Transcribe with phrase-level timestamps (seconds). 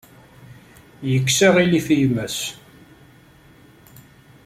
[1.11, 2.37] Yekkes aɣilif i yemma-s.